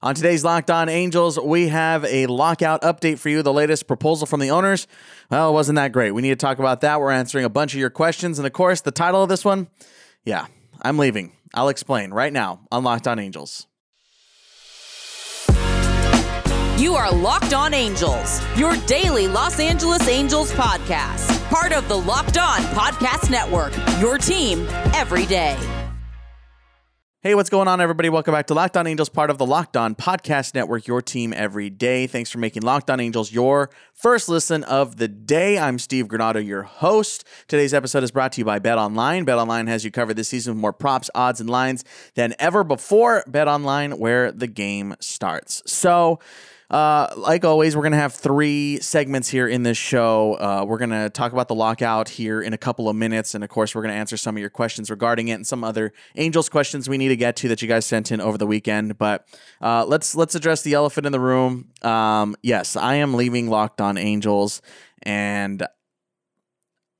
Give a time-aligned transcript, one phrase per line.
[0.00, 3.42] On today's Locked On Angels, we have a lockout update for you.
[3.42, 4.86] The latest proposal from the owners.
[5.28, 6.12] Well, it wasn't that great.
[6.12, 7.00] We need to talk about that.
[7.00, 8.38] We're answering a bunch of your questions.
[8.38, 9.66] And of course, the title of this one
[10.24, 10.46] yeah,
[10.82, 11.32] I'm leaving.
[11.52, 13.66] I'll explain right now on Locked On Angels.
[16.78, 21.42] You are Locked On Angels, your daily Los Angeles Angels podcast.
[21.50, 25.56] Part of the Locked On Podcast Network, your team every day.
[27.20, 28.08] Hey, what's going on, everybody?
[28.08, 31.34] Welcome back to Locked On Angels, part of the Locked On Podcast Network, your team
[31.34, 32.06] every day.
[32.06, 35.58] Thanks for making Locked On Angels your first listen of the day.
[35.58, 37.26] I'm Steve Granado, your host.
[37.48, 39.24] Today's episode is brought to you by Bet Online.
[39.24, 41.82] Bet Online has you covered this season with more props, odds, and lines
[42.14, 43.24] than ever before.
[43.26, 45.60] Bet Online, where the game starts.
[45.66, 46.20] So,
[46.70, 50.34] uh, like always, we're going to have three segments here in this show.
[50.34, 53.34] Uh, we're going to talk about the lockout here in a couple of minutes.
[53.34, 55.64] And of course, we're going to answer some of your questions regarding it and some
[55.64, 58.46] other Angels questions we need to get to that you guys sent in over the
[58.46, 58.98] weekend.
[58.98, 59.26] But
[59.62, 61.70] uh, let's let's address the elephant in the room.
[61.80, 64.60] Um, yes, I am leaving Locked On Angels.
[65.04, 65.66] And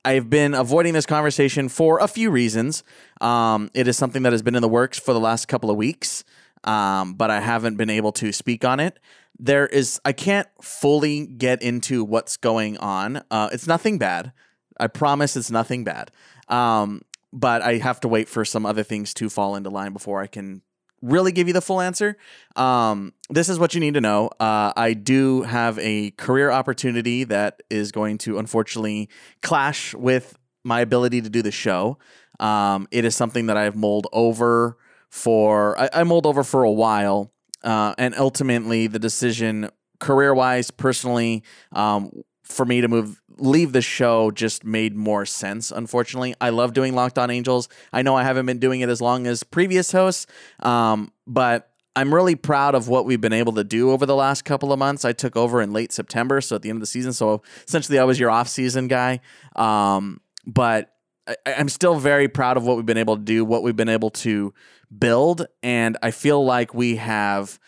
[0.05, 2.83] I've been avoiding this conversation for a few reasons.
[3.19, 5.75] Um, it is something that has been in the works for the last couple of
[5.75, 6.23] weeks,
[6.63, 8.99] um, but I haven't been able to speak on it
[9.39, 13.23] there is I can't fully get into what's going on.
[13.31, 14.33] Uh, it's nothing bad.
[14.79, 16.11] I promise it's nothing bad.
[16.49, 17.01] Um,
[17.31, 20.27] but I have to wait for some other things to fall into line before I
[20.27, 20.61] can
[21.01, 22.17] really give you the full answer.
[22.57, 24.27] Um, this is what you need to know.
[24.39, 29.09] Uh, I do have a career opportunity that is going to unfortunately
[29.41, 31.97] clash with my ability to do the show.
[32.39, 34.77] Um, it is something that I've mulled over
[35.09, 37.31] for I, I mulled over for a while
[37.63, 42.11] uh, and ultimately the decision, career wise, personally, um,
[42.43, 46.35] for me to move leave the show just made more sense unfortunately.
[46.41, 47.69] I love doing locked on angels.
[47.93, 50.25] I know i haven't been doing it as long as previous hosts
[50.61, 54.45] um, but i'm really proud of what we've been able to do over the last
[54.45, 55.05] couple of months.
[55.05, 57.99] I took over in late september so at the end of the season so essentially
[57.99, 59.21] i was your off season guy
[59.55, 60.91] um, but
[61.27, 63.89] I, i'm still very proud of what we've been able to do what we've been
[63.89, 64.53] able to
[64.97, 65.45] build.
[65.63, 67.59] And I feel like we have,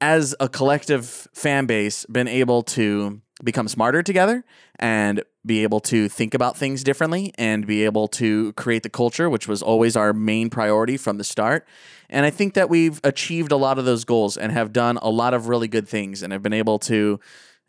[0.00, 4.44] as a collective fan base, been able to become smarter together
[4.78, 9.28] and be able to think about things differently and be able to create the culture,
[9.28, 11.66] which was always our main priority from the start.
[12.08, 15.10] And I think that we've achieved a lot of those goals and have done a
[15.10, 17.20] lot of really good things and have been able to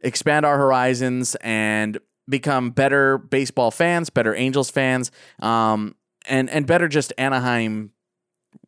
[0.03, 5.95] expand our horizons and become better baseball fans, better Angels fans, um,
[6.27, 7.91] and and better just Anaheim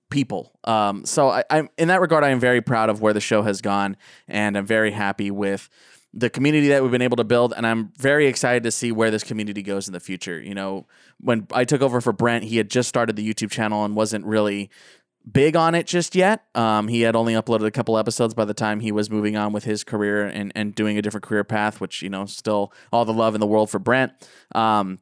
[0.10, 0.52] people.
[0.64, 3.42] Um, so I, am in that regard, I am very proud of where the show
[3.44, 3.98] has gone,
[4.28, 5.70] and I'm very happy with
[6.14, 9.12] the community that we've been able to build, and I'm very excited to see where
[9.12, 10.42] this community goes in the future.
[10.42, 10.88] You know,
[11.20, 14.26] when I took over for Brent, he had just started the YouTube channel and wasn't
[14.26, 14.70] really
[15.32, 16.46] big on it just yet.
[16.56, 19.54] Um, he had only uploaded a couple episodes by the time he was moving on
[19.54, 23.06] with his career and, and doing a different career path, which, you know, still all
[23.06, 24.14] the love in the world for Brent.
[24.56, 25.00] Um,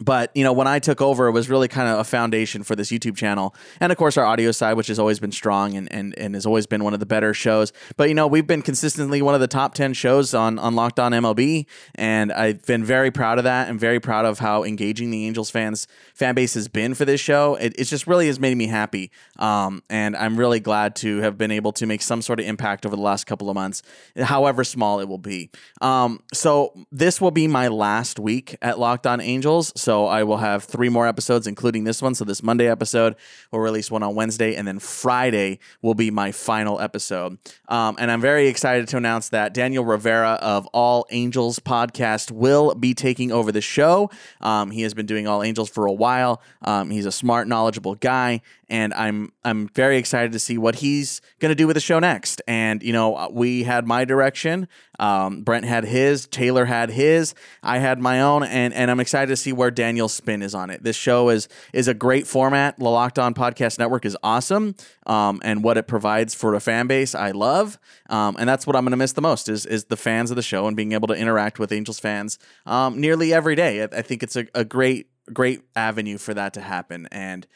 [0.00, 2.74] but you know when i took over it was really kind of a foundation for
[2.74, 5.92] this youtube channel and of course our audio side which has always been strong and,
[5.92, 7.72] and, and has always been one of the better shows.
[7.96, 10.98] But you know we've been consistently one of the top 10 shows on, on locked
[10.98, 15.10] on mlb and i've been very proud of that and very proud of how engaging
[15.10, 17.54] the angels fans fan base has been for this show.
[17.56, 21.36] It, it just really has made me happy um, and i'm really glad to have
[21.36, 23.82] been able to make some sort of impact over the last couple of months
[24.16, 25.50] however small it will be.
[25.80, 30.22] Um, so this will be my last week at locked on angels so so I
[30.22, 32.14] will have three more episodes, including this one.
[32.14, 33.16] So this Monday episode,
[33.50, 37.38] we'll release one on Wednesday, and then Friday will be my final episode.
[37.66, 42.76] Um, and I'm very excited to announce that Daniel Rivera of All Angels podcast will
[42.76, 44.12] be taking over the show.
[44.40, 46.40] Um, he has been doing All Angels for a while.
[46.62, 51.20] Um, he's a smart, knowledgeable guy, and I'm I'm very excited to see what he's
[51.40, 52.40] going to do with the show next.
[52.46, 54.68] And you know, we had my direction,
[55.00, 59.30] um, Brent had his, Taylor had his, I had my own, and and I'm excited
[59.30, 60.82] to see where Daniel's spin is on it.
[60.82, 62.78] This show is is a great format.
[62.78, 64.74] The Locked On Podcast Network is awesome,
[65.06, 67.78] um, and what it provides for a fan base, I love,
[68.10, 70.36] um, and that's what I'm going to miss the most is is the fans of
[70.36, 73.82] the show and being able to interact with Angels fans um, nearly every day.
[73.82, 77.46] I, I think it's a, a great great avenue for that to happen, and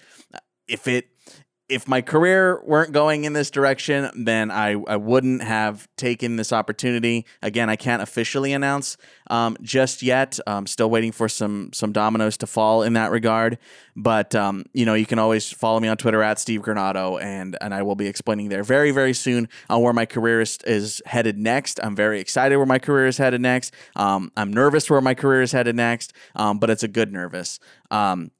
[0.66, 1.08] if it
[1.66, 6.52] if my career weren't going in this direction, then I, I wouldn't have taken this
[6.52, 7.25] opportunity.
[7.43, 8.99] Again, I can't officially announce
[9.31, 10.38] um, just yet.
[10.46, 13.56] I'm still waiting for some some dominoes to fall in that regard.
[13.96, 17.56] But um, you know, you can always follow me on Twitter at Steve Granado, and
[17.62, 21.00] and I will be explaining there very very soon on where my career is, is
[21.06, 21.81] headed next.
[21.82, 23.72] I'm very excited where my career is headed next.
[23.96, 27.58] Um, I'm nervous where my career is headed next, um, but it's a good nervous.
[27.90, 28.32] Um,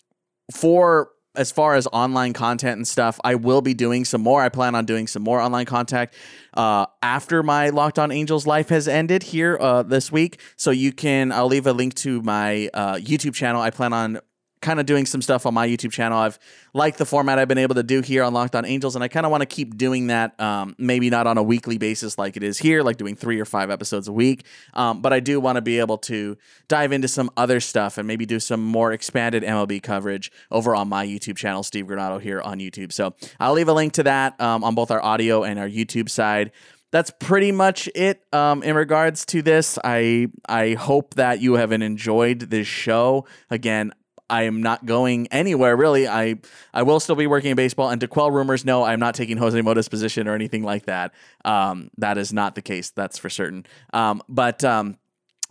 [0.53, 4.43] for as far as online content and stuff, I will be doing some more.
[4.43, 6.11] I plan on doing some more online content
[6.55, 10.41] uh, after my Locked On Angels life has ended here uh, this week.
[10.57, 13.61] So you can, I'll leave a link to my uh, YouTube channel.
[13.61, 14.21] I plan on
[14.65, 16.19] kind of doing some stuff on my YouTube channel.
[16.19, 16.39] I've
[16.73, 19.09] liked the format I've been able to do here on Locked On Angels, and I
[19.09, 20.39] kind of want to keep doing that.
[20.41, 23.45] Um, maybe not on a weekly basis like it is here, like doing three or
[23.45, 24.45] five episodes a week.
[24.73, 28.09] Um, but I do want to be able to dive into some other stuff and
[28.09, 32.41] maybe do some more expanded MLB coverage over on my YouTube channel, Steve Granado here
[32.41, 32.93] on YouTube.
[32.93, 36.09] So I'll leave a link to that um, on both our audio and our YouTube
[36.09, 36.51] side
[36.91, 39.81] that's pretty much it um, in regards to this.
[39.83, 43.27] I I hope that you have enjoyed this show.
[43.51, 43.93] Again,
[44.35, 46.09] I am not going anywhere really.
[46.09, 46.41] I
[46.73, 47.91] I will still be working in baseball.
[47.91, 51.15] And to quell rumors, no, I'm not taking Jose Mota's position or anything like that.
[51.45, 52.91] Um, that is not the case.
[52.91, 53.65] That's for certain.
[53.93, 54.99] Um, but um,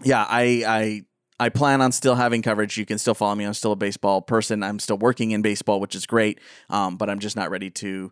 [0.04, 1.06] yeah, I I
[1.40, 2.78] I plan on still having coverage.
[2.78, 3.46] You can still follow me.
[3.46, 4.64] I'm still a baseball person.
[4.64, 6.42] I'm still working in baseball, which is great.
[6.70, 8.12] Um, but I'm just not ready to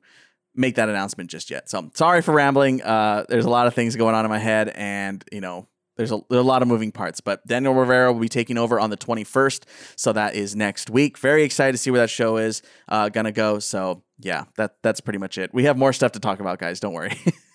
[0.55, 1.69] make that announcement just yet.
[1.69, 2.81] So I'm sorry for rambling.
[2.81, 5.67] Uh, there's a lot of things going on in my head, and you know
[6.01, 8.89] there's a, a, lot of moving parts, but Daniel Rivera will be taking over on
[8.89, 9.65] the 21st.
[9.95, 11.17] So that is next week.
[11.19, 13.59] Very excited to see where that show is uh, going to go.
[13.59, 15.53] So yeah, that that's pretty much it.
[15.53, 16.79] We have more stuff to talk about, guys.
[16.79, 17.19] Don't worry.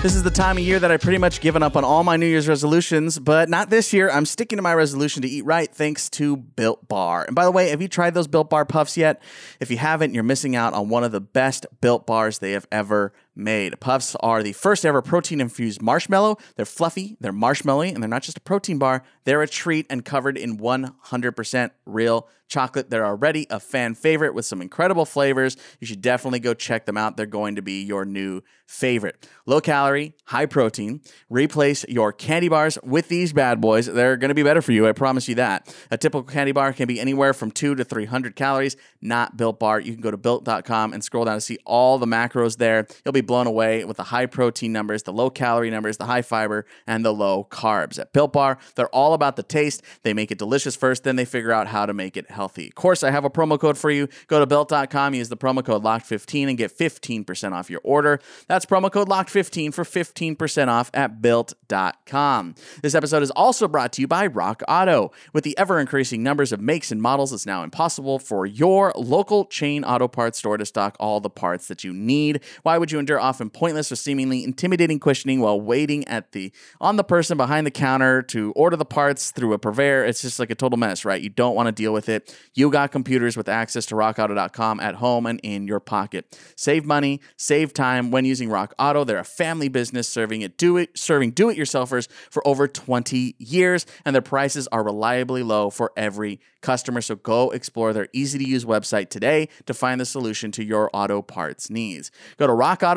[0.00, 2.16] This is the time of year that I pretty much given up on all my
[2.16, 4.08] New Year's resolutions, but not this year.
[4.08, 7.24] I'm sticking to my resolution to eat right thanks to Built Bar.
[7.24, 9.20] And by the way, have you tried those Built Bar puffs yet?
[9.58, 12.68] If you haven't, you're missing out on one of the best Built Bars they have
[12.70, 13.78] ever made.
[13.80, 16.36] Puffs are the first ever protein infused marshmallow.
[16.56, 20.04] They're fluffy, they're marshmallowy, and they're not just a protein bar, they're a treat and
[20.04, 22.90] covered in 100% real chocolate.
[22.90, 25.56] They're already a fan favorite with some incredible flavors.
[25.80, 27.16] You should definitely go check them out.
[27.16, 29.28] They're going to be your new favorite.
[29.46, 31.00] Low calorie, high protein.
[31.30, 33.86] Replace your candy bars with these bad boys.
[33.86, 34.86] They're going to be better for you.
[34.86, 35.74] I promise you that.
[35.90, 39.80] A typical candy bar can be anywhere from 2 to 300 calories, not Built Bar.
[39.80, 42.86] You can go to built.com and scroll down to see all the macros there.
[43.04, 46.22] You'll be blown away with the high protein numbers, the low calorie numbers, the high
[46.22, 48.00] fiber, and the low carbs.
[48.00, 49.82] At Built Bar, they're all about the taste.
[50.02, 52.66] They make it delicious first, then they figure out how to make it healthy.
[52.66, 54.08] Of course, I have a promo code for you.
[54.26, 58.18] Go to built.com, use the promo code LOCKED15 and get 15% off your order.
[58.48, 62.54] That's promo code LOCKED15 for 15% off at built.com.
[62.82, 65.12] This episode is also brought to you by Rock Auto.
[65.32, 69.44] With the ever increasing numbers of makes and models, it's now impossible for your local
[69.44, 72.40] chain auto parts store to stock all the parts that you need.
[72.62, 76.96] Why would you endure often pointless or seemingly intimidating questioning while waiting at the on
[76.96, 80.04] the person behind the counter to order the parts through a purveyor?
[80.04, 81.20] It's just like a total mess, right?
[81.20, 82.36] You don't want to deal with it.
[82.54, 86.38] You got computers with access to rockauto.com at home and in your pocket.
[86.54, 89.04] Save money, save time when using Rock Auto.
[89.04, 94.14] They're a family business serving it do it serving do-it-yourselfers for over 20 years and
[94.14, 97.00] their prices are reliably low for every customer.
[97.00, 100.90] So go explore their easy to use website today to find the solution to your
[100.92, 102.10] auto parts needs.
[102.36, 102.52] Go to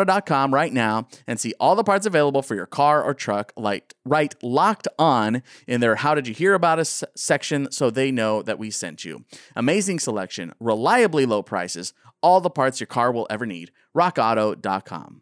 [0.05, 3.93] rockauto.com right now and see all the parts available for your car or truck, like
[4.05, 8.41] right locked on in their How Did You Hear About Us section so they know
[8.41, 9.25] that we sent you.
[9.55, 13.71] Amazing selection, reliably low prices, all the parts your car will ever need.
[13.95, 15.21] RockAuto.com.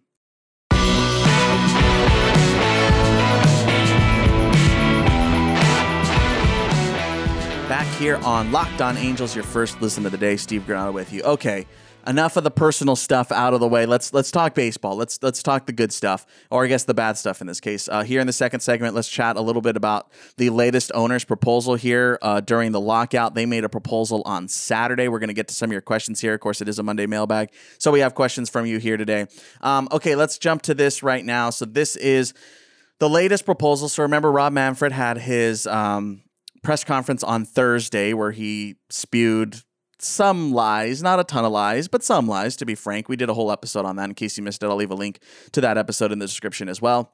[7.69, 10.37] Back here on Locked On Angels, your first listen of the day.
[10.37, 11.21] Steve Granado with you.
[11.21, 11.67] Okay,
[12.07, 13.85] enough of the personal stuff out of the way.
[13.85, 14.95] Let's let's talk baseball.
[14.95, 17.87] Let's let's talk the good stuff, or I guess the bad stuff in this case.
[17.87, 21.23] Uh, here in the second segment, let's chat a little bit about the latest owner's
[21.23, 23.35] proposal here uh, during the lockout.
[23.35, 25.07] They made a proposal on Saturday.
[25.07, 26.33] We're going to get to some of your questions here.
[26.33, 29.27] Of course, it is a Monday mailbag, so we have questions from you here today.
[29.61, 31.49] Um, okay, let's jump to this right now.
[31.49, 32.33] So this is
[32.99, 33.89] the latest proposal.
[33.89, 36.21] So remember, Rob Manfred had his um,
[36.63, 39.61] press conference on Thursday where he spewed
[40.01, 43.09] some lies, not a ton of lies, but some lies, to be frank.
[43.09, 44.05] We did a whole episode on that.
[44.09, 45.19] In case you missed it, I'll leave a link
[45.51, 47.13] to that episode in the description as well.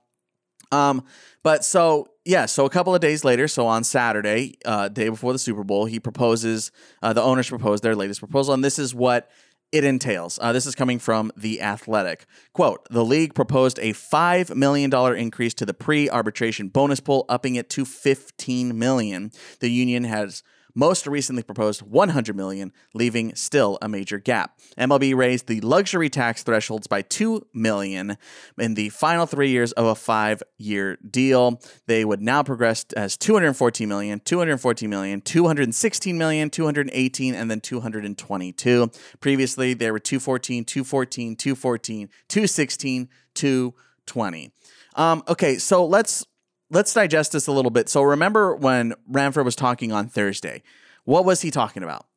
[0.72, 1.04] Um,
[1.44, 5.32] but so yeah, so a couple of days later, so on Saturday, uh, day before
[5.32, 6.72] the Super Bowl, he proposes.
[7.02, 9.30] Uh, the owners propose their latest proposal, and this is what
[9.72, 10.40] it entails.
[10.42, 12.26] Uh, this is coming from The Athletic.
[12.54, 17.56] Quote The league proposed a $5 million increase to the pre arbitration bonus pool, upping
[17.56, 19.32] it to 15 million.
[19.60, 20.44] The union has
[20.76, 24.60] most recently proposed 100 million, leaving still a major gap.
[24.78, 28.18] MLB raised the luxury tax thresholds by 2 million
[28.60, 31.62] in the final 3 years of a 5-year deal.
[31.88, 38.92] They would now progress as 214 million, 214 million, 216 million, 218 and then 222.
[39.22, 44.52] Previously there were 214, 214, 214, 216, 220.
[44.96, 46.26] Um, okay, so let's
[46.70, 47.90] let's digest this a little bit.
[47.90, 50.64] So remember when Manfred was talking on Thursday,
[51.04, 52.08] what was he talking about?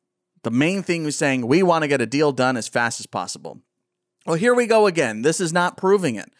[0.43, 3.05] The main thing was saying we want to get a deal done as fast as
[3.05, 3.61] possible.
[4.25, 5.21] Well, here we go again.
[5.21, 6.31] This is not proving it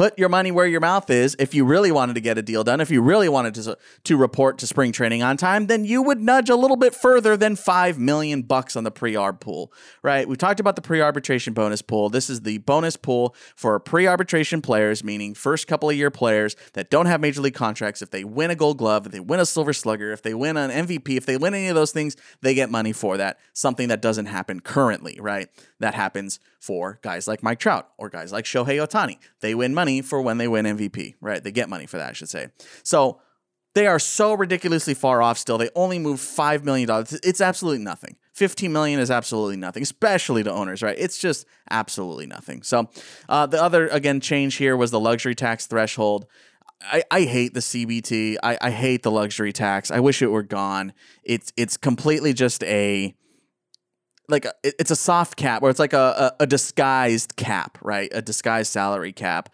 [0.00, 1.36] put your money where your mouth is.
[1.38, 4.16] If you really wanted to get a deal done, if you really wanted to to
[4.16, 7.54] report to spring training on time, then you would nudge a little bit further than
[7.54, 9.70] 5 million bucks on the pre-arb pool,
[10.02, 10.26] right?
[10.26, 12.08] We talked about the pre-arbitration bonus pool.
[12.08, 16.88] This is the bonus pool for pre-arbitration players, meaning first couple of year players that
[16.88, 18.00] don't have major league contracts.
[18.00, 20.56] If they win a gold glove, if they win a silver slugger, if they win
[20.56, 23.38] an MVP, if they win any of those things, they get money for that.
[23.52, 25.50] Something that doesn't happen currently, right?
[25.78, 29.18] That happens for guys like Mike Trout or guys like Shohei Ohtani.
[29.40, 31.42] They win money for when they win MVP, right?
[31.42, 32.48] They get money for that, I should say.
[32.82, 33.20] So
[33.74, 35.58] they are so ridiculously far off still.
[35.58, 36.88] They only move $5 million.
[37.22, 38.16] It's absolutely nothing.
[38.34, 40.96] 15 million is absolutely nothing, especially to owners, right?
[40.98, 42.62] It's just absolutely nothing.
[42.62, 42.88] So,
[43.28, 46.26] uh, the other, again, change here was the luxury tax threshold.
[46.80, 48.38] I, I hate the CBT.
[48.42, 49.90] I, I hate the luxury tax.
[49.90, 50.94] I wish it were gone.
[51.22, 53.14] It's it's completely just a
[54.30, 58.08] like a, it's a soft cap where it's like a, a, a disguised cap, right?
[58.14, 59.50] A disguised salary cap.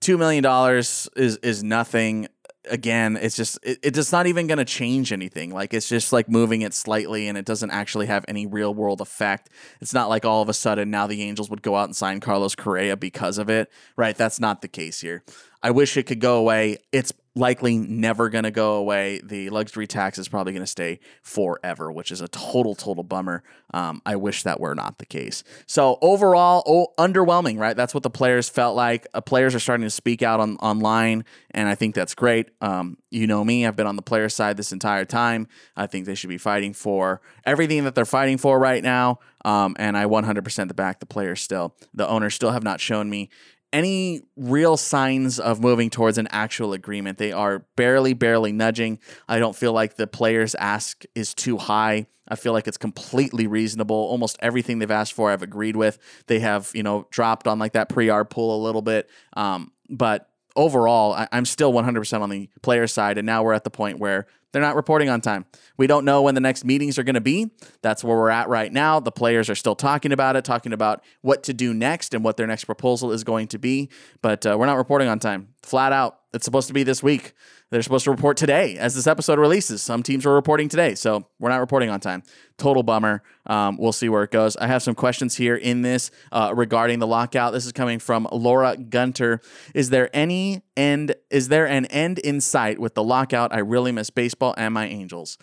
[0.00, 2.28] Two million dollars is is nothing.
[2.70, 5.50] Again, it's just it, it's not even going to change anything.
[5.52, 9.00] Like it's just like moving it slightly, and it doesn't actually have any real world
[9.00, 9.48] effect.
[9.80, 12.20] It's not like all of a sudden now the Angels would go out and sign
[12.20, 14.16] Carlos Correa because of it, right?
[14.16, 15.24] That's not the case here.
[15.62, 16.78] I wish it could go away.
[16.92, 19.20] It's likely never going to go away.
[19.22, 23.42] The luxury tax is probably going to stay forever, which is a total, total bummer.
[23.72, 25.44] Um, I wish that were not the case.
[25.66, 27.76] So overall, oh, underwhelming, right?
[27.76, 29.06] That's what the players felt like.
[29.14, 32.50] Uh, players are starting to speak out on online, and I think that's great.
[32.60, 35.48] Um, you know me, I've been on the player side this entire time.
[35.76, 39.20] I think they should be fighting for everything that they're fighting for right now.
[39.44, 41.74] Um, and I 100% the back the players still.
[41.94, 43.30] The owners still have not shown me
[43.72, 47.18] any real signs of moving towards an actual agreement.
[47.18, 48.98] They are barely, barely nudging.
[49.28, 52.06] I don't feel like the players' ask is too high.
[52.28, 53.96] I feel like it's completely reasonable.
[53.96, 55.98] Almost everything they've asked for, I've agreed with.
[56.26, 59.08] They have, you know, dropped on like that pre-arb pool a little bit.
[59.34, 63.16] Um, but overall, I, am still 100% on the player side.
[63.16, 65.46] And now we're at the point where they're not reporting on time.
[65.76, 67.50] We don't know when the next meetings are going to be.
[67.80, 68.98] That's where we're at right now.
[68.98, 72.36] The players are still talking about it, talking about what to do next and what
[72.36, 73.88] their next proposal is going to be.
[74.20, 75.48] But uh, we're not reporting on time.
[75.62, 76.18] Flat out.
[76.34, 77.34] It's supposed to be this week.
[77.70, 79.82] They're supposed to report today as this episode releases.
[79.82, 82.22] Some teams are reporting today, so we're not reporting on time.
[82.56, 83.22] Total bummer.
[83.46, 84.56] Um, we'll see where it goes.
[84.56, 87.52] I have some questions here in this uh, regarding the lockout.
[87.52, 89.42] This is coming from Laura Gunter.
[89.74, 91.14] Is there any end?
[91.30, 93.52] Is there an end in sight with the lockout?
[93.52, 95.36] I really miss baseball and my Angels.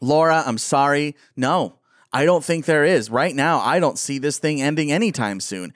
[0.00, 1.14] Laura, I'm sorry.
[1.36, 1.78] No,
[2.12, 3.08] I don't think there is.
[3.08, 5.72] Right now, I don't see this thing ending anytime soon.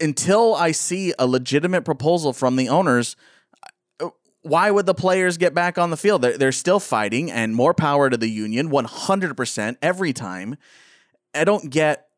[0.00, 3.16] Until I see a legitimate proposal from the owners,
[4.44, 6.22] why would the players get back on the field?
[6.22, 10.56] They're, they're still fighting, and more power to the union, 100% every time.
[11.34, 12.08] I don't get.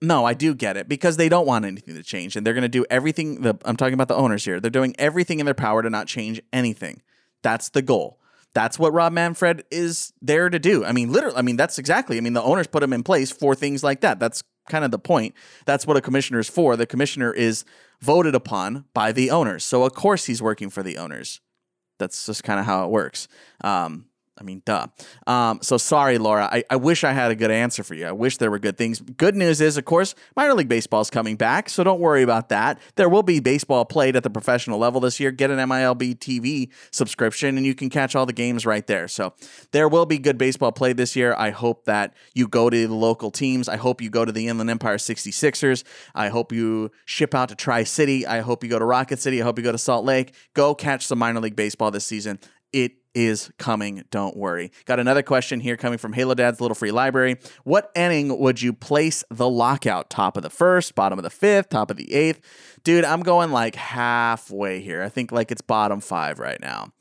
[0.00, 2.62] No, I do get it because they don't want anything to change, and they're going
[2.62, 3.42] to do everything.
[3.42, 4.60] The, I'm talking about the owners here.
[4.60, 7.02] They're doing everything in their power to not change anything.
[7.42, 8.20] That's the goal.
[8.54, 10.84] That's what Rob Manfred is there to do.
[10.84, 12.18] I mean, literally, I mean, that's exactly.
[12.18, 14.20] I mean, the owners put him in place for things like that.
[14.20, 15.34] That's kind of the point.
[15.64, 16.76] That's what a commissioner is for.
[16.76, 17.64] The commissioner is
[18.00, 19.64] voted upon by the owners.
[19.64, 21.40] So, of course, he's working for the owners.
[21.98, 23.28] That's just kind of how it works.
[23.62, 24.06] Um,
[24.38, 24.86] I mean, duh.
[25.26, 26.48] Um, so sorry, Laura.
[26.52, 28.06] I, I wish I had a good answer for you.
[28.06, 29.00] I wish there were good things.
[29.00, 32.50] Good news is, of course, minor league baseball is coming back, so don't worry about
[32.50, 32.78] that.
[32.96, 35.30] There will be baseball played at the professional level this year.
[35.30, 39.08] Get an MILB TV subscription, and you can catch all the games right there.
[39.08, 39.32] So
[39.72, 41.34] there will be good baseball played this year.
[41.38, 43.68] I hope that you go to the local teams.
[43.68, 45.82] I hope you go to the Inland Empire 66ers.
[46.14, 48.26] I hope you ship out to Tri City.
[48.26, 49.40] I hope you go to Rocket City.
[49.40, 50.34] I hope you go to Salt Lake.
[50.54, 52.38] Go catch some minor league baseball this season.
[52.72, 54.04] It is coming.
[54.10, 54.70] Don't worry.
[54.84, 57.38] Got another question here coming from Halo Dad's Little Free Library.
[57.64, 60.10] What inning would you place the lockout?
[60.10, 62.40] Top of the first, bottom of the fifth, top of the eighth?
[62.84, 65.02] Dude, I'm going like halfway here.
[65.02, 66.92] I think like it's bottom five right now.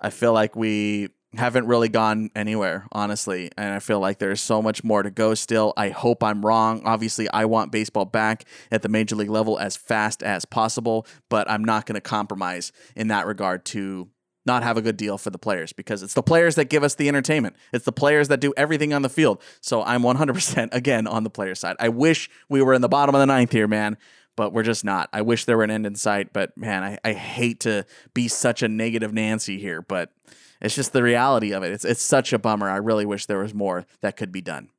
[0.00, 3.50] I feel like we haven't really gone anywhere, honestly.
[3.58, 5.74] And I feel like there's so much more to go still.
[5.76, 6.82] I hope I'm wrong.
[6.86, 11.48] Obviously, I want baseball back at the major league level as fast as possible, but
[11.50, 14.08] I'm not going to compromise in that regard to
[14.46, 16.94] not have a good deal for the players because it's the players that give us
[16.94, 17.56] the entertainment.
[17.72, 19.42] It's the players that do everything on the field.
[19.60, 21.76] So I'm 100% again on the player side.
[21.78, 23.98] I wish we were in the bottom of the ninth here, man,
[24.36, 25.08] but we're just not.
[25.12, 28.28] I wish there were an end in sight, but man, I, I hate to be
[28.28, 30.12] such a negative Nancy here, but
[30.60, 31.72] it's just the reality of it.
[31.72, 32.68] It's, it's such a bummer.
[32.68, 34.70] I really wish there was more that could be done.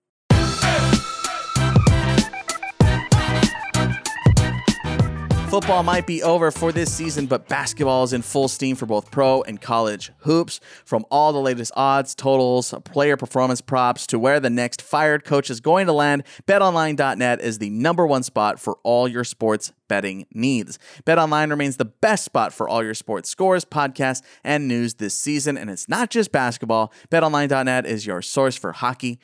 [5.51, 9.11] Football might be over for this season, but basketball is in full steam for both
[9.11, 10.61] pro and college hoops.
[10.85, 15.49] From all the latest odds, totals, player performance props to where the next fired coach
[15.49, 20.25] is going to land, betonline.net is the number one spot for all your sports betting
[20.33, 20.79] needs.
[21.05, 25.57] BetOnline remains the best spot for all your sports scores, podcasts, and news this season,
[25.57, 26.93] and it's not just basketball.
[27.09, 29.19] BetOnline.net is your source for hockey,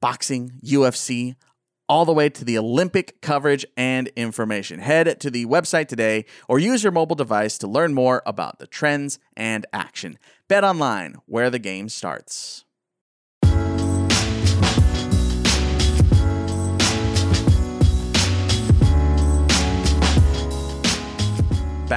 [0.00, 1.36] boxing, UFC,
[1.88, 4.80] all the way to the Olympic coverage and information.
[4.80, 8.66] Head to the website today or use your mobile device to learn more about the
[8.66, 10.18] trends and action.
[10.48, 12.64] Bet online, where the game starts.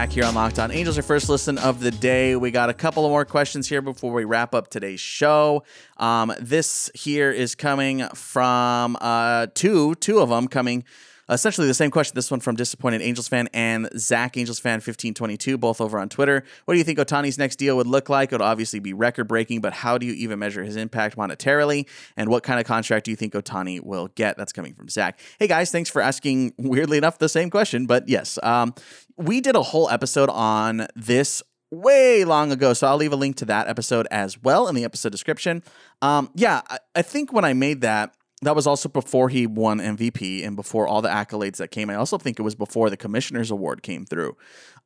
[0.02, 2.36] Back here on Locked On Angels, your first listen of the day.
[2.36, 5.64] We got a couple of more questions here before we wrap up today's show.
[5.98, 10.86] Um, this here is coming from uh, two, two of them coming
[11.32, 12.14] essentially the same question.
[12.16, 16.44] This one from Disappointed Angels fan and Zach Angels fan 1522, both over on Twitter.
[16.66, 18.32] What do you think Ohtani's next deal would look like?
[18.32, 21.88] It would obviously be record breaking, but how do you even measure his impact monetarily?
[22.18, 24.38] And what kind of contract do you think Otani will get?
[24.38, 25.20] That's coming from Zach.
[25.40, 28.38] Hey guys, thanks for asking, weirdly enough, the same question, but yes.
[28.44, 28.74] Um,
[29.18, 32.74] we did a whole episode on this way long ago.
[32.74, 35.64] So I'll leave a link to that episode as well in the episode description.
[36.02, 39.80] Um, yeah, I, I think when I made that, that was also before he won
[39.80, 41.90] MVP and before all the accolades that came.
[41.90, 44.36] I also think it was before the Commissioner's Award came through.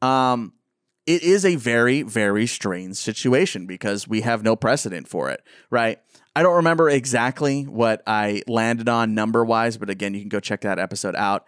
[0.02, 0.54] Um,
[1.06, 6.00] it is a very, very strange situation because we have no precedent for it, right?
[6.36, 10.40] I don't remember exactly what I landed on number wise, but again, you can go
[10.40, 11.46] check that episode out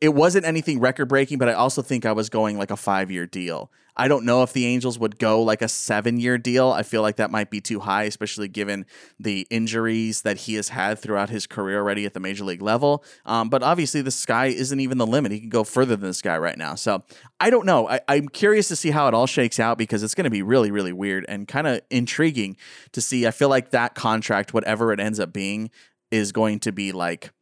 [0.00, 3.10] it wasn't anything record breaking, but I also think I was going like a five
[3.10, 3.70] year deal.
[4.00, 6.70] I don't know if the Angels would go like a seven year deal.
[6.70, 8.86] I feel like that might be too high, especially given
[9.18, 13.04] the injuries that he has had throughout his career already at the major league level.
[13.26, 15.32] Um, but obviously, the sky isn't even the limit.
[15.32, 16.76] He can go further than the sky right now.
[16.76, 17.04] So
[17.40, 17.90] I don't know.
[17.90, 20.40] I, I'm curious to see how it all shakes out because it's going to be
[20.40, 22.56] really, really weird and kind of intriguing
[22.92, 23.26] to see.
[23.26, 25.70] I feel like that contract, whatever it ends up being,
[26.10, 27.32] is going to be like,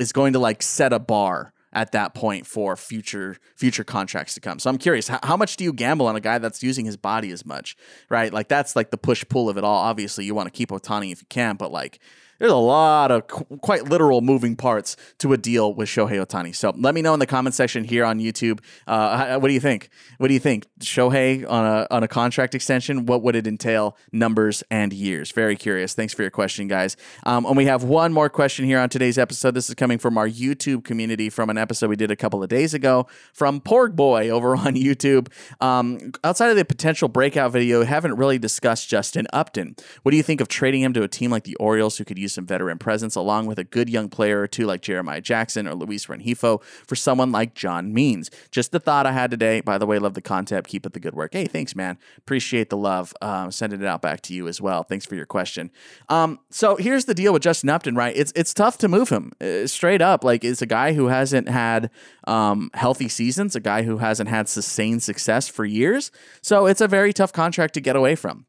[0.00, 4.40] is going to like set a bar at that point for future future contracts to
[4.40, 4.58] come.
[4.58, 6.96] So I'm curious, how, how, much do you gamble on a guy that's using his
[6.96, 7.76] body as much,
[8.08, 8.32] right?
[8.32, 9.78] Like that's like the push pull of it all.
[9.78, 12.00] Obviously, you want to keep Ohtani if you can, but like
[12.38, 16.54] there's a lot of qu- quite literal moving parts to a deal with Shohei Ohtani.
[16.54, 18.60] So let me know in the comment section here on YouTube.
[18.86, 19.90] Uh, what do you think?
[20.18, 20.66] What do you think?
[20.80, 23.06] Shohei on a on a contract extension?
[23.06, 23.96] What would it entail?
[24.12, 25.32] Numbers and years.
[25.32, 25.94] Very curious.
[25.94, 26.96] Thanks for your question, guys.
[27.24, 29.54] Um, and we have one more question here on today's episode.
[29.54, 32.48] This is coming from our YouTube community from an episode we did a couple of
[32.48, 35.28] days ago from Porg Boy over on YouTube.
[35.60, 39.76] Um, outside of the potential breakout video, haven't really discussed Justin Upton.
[40.02, 42.18] What do you think of trading him to a team like the Orioles who could
[42.18, 45.20] use use some veteran presence along with a good young player or two like Jeremiah
[45.20, 48.30] Jackson or Luis Rengifo for someone like John Means.
[48.50, 49.60] Just the thought I had today.
[49.60, 50.68] By the way, love the content.
[50.68, 51.32] Keep up the good work.
[51.32, 51.98] Hey, thanks, man.
[52.18, 53.14] Appreciate the love.
[53.22, 54.82] Um, sending it out back to you as well.
[54.82, 55.70] Thanks for your question.
[56.08, 58.14] Um, so here's the deal with Justin Upton, right?
[58.14, 60.22] It's it's tough to move him uh, straight up.
[60.22, 61.90] Like it's a guy who hasn't had
[62.26, 66.10] um, healthy seasons, a guy who hasn't had sustained success for years.
[66.42, 68.46] So it's a very tough contract to get away from.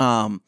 [0.00, 0.42] Um,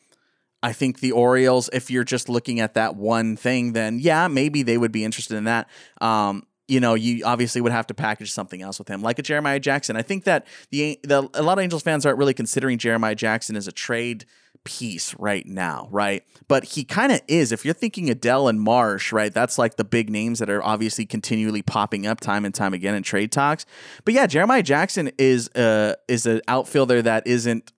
[0.66, 4.64] I think the Orioles, if you're just looking at that one thing, then yeah, maybe
[4.64, 5.70] they would be interested in that.
[6.00, 9.22] Um, you know, you obviously would have to package something else with him, like a
[9.22, 9.94] Jeremiah Jackson.
[9.94, 13.55] I think that the, the a lot of Angels fans aren't really considering Jeremiah Jackson
[13.55, 14.24] as a trade
[14.64, 16.24] piece right now, right?
[16.48, 17.52] But he kind of is.
[17.52, 21.07] If you're thinking Adell and Marsh, right, that's like the big names that are obviously
[21.07, 23.64] continually popping up time and time again in trade talks.
[24.05, 27.70] But yeah, Jeremiah Jackson is uh is an outfielder that isn't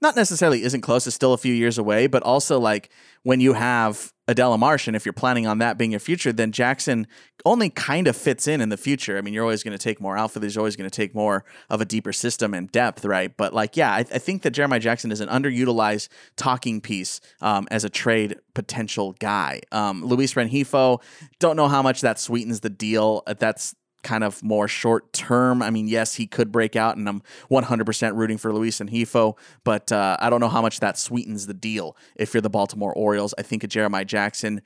[0.00, 2.90] not necessarily isn't close, it's still a few years away, but also like
[3.22, 6.52] when you have Adela Marsh, and if you're planning on that being your future, then
[6.52, 7.06] Jackson
[7.46, 9.16] only kind of fits in in the future.
[9.16, 10.38] I mean, you're always going to take more alpha.
[10.38, 13.34] There's always going to take more of a deeper system and depth, right?
[13.34, 17.66] But like, yeah, I, I think that Jeremiah Jackson is an underutilized talking piece um,
[17.70, 19.62] as a trade potential guy.
[19.72, 21.00] Um, Luis Rengifo,
[21.38, 23.22] don't know how much that sweetens the deal.
[23.26, 25.62] That's kind of more short term.
[25.62, 29.90] I mean, yes, he could break out, and I'm 100% rooting for Luis Rengifo, but
[29.92, 33.34] uh, I don't know how much that sweetens the deal if you're the Baltimore Orioles.
[33.38, 34.62] I think a Jeremiah Jackson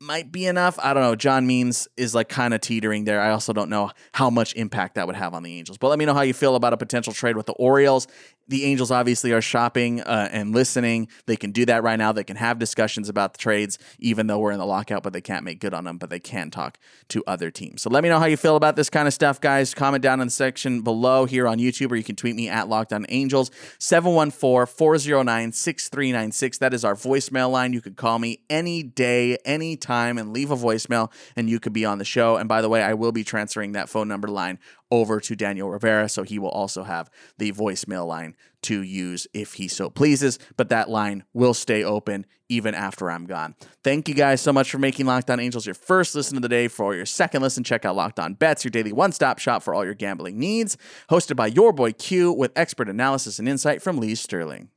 [0.00, 0.78] might be enough.
[0.82, 1.14] I don't know.
[1.14, 3.20] John Means is like kind of teetering there.
[3.20, 5.76] I also don't know how much impact that would have on the Angels.
[5.76, 8.06] But let me know how you feel about a potential trade with the Orioles.
[8.50, 11.06] The Angels obviously are shopping uh, and listening.
[11.26, 12.10] They can do that right now.
[12.10, 15.20] They can have discussions about the trades, even though we're in the lockout, but they
[15.20, 16.76] can't make good on them, but they can talk
[17.08, 17.80] to other teams.
[17.80, 19.72] So let me know how you feel about this kind of stuff, guys.
[19.72, 22.68] Comment down in the section below here on YouTube, or you can tweet me at
[22.68, 26.58] Locked On Angels, 714 409 6396.
[26.58, 27.72] That is our voicemail line.
[27.72, 31.72] You could call me any day, any time, and leave a voicemail, and you could
[31.72, 32.36] be on the show.
[32.36, 34.58] And by the way, I will be transferring that phone number line
[34.90, 36.08] over to Daniel Rivera.
[36.08, 40.38] So he will also have the voicemail line to use if he so pleases.
[40.56, 43.54] But that line will stay open even after I'm gone.
[43.84, 46.48] Thank you guys so much for making Locked On Angels your first listen of the
[46.48, 46.68] day.
[46.68, 49.72] For your second listen, check out Locked On Bets, your daily one stop shop for
[49.72, 50.76] all your gambling needs.
[51.10, 54.70] Hosted by your boy Q with expert analysis and insight from Lee Sterling.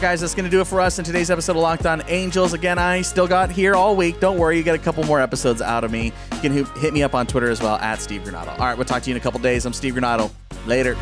[0.00, 2.02] Right, guys, that's going to do it for us in today's episode of Locked On
[2.08, 2.54] Angels.
[2.54, 4.18] Again, I still got here all week.
[4.18, 6.12] Don't worry, you get a couple more episodes out of me.
[6.36, 8.58] You can hit me up on Twitter as well at Steve Granado.
[8.58, 9.66] All right, we'll talk to you in a couple days.
[9.66, 10.30] I'm Steve Granado.
[10.66, 10.96] Later.